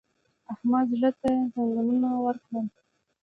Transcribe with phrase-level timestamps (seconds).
[0.53, 2.65] احمد زړه ته زنګنونه ورکړل!